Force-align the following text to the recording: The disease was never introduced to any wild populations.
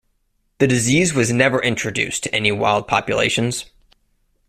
The 0.57 0.65
disease 0.65 1.13
was 1.13 1.31
never 1.31 1.61
introduced 1.61 2.23
to 2.23 2.33
any 2.33 2.51
wild 2.51 2.87
populations. 2.87 3.65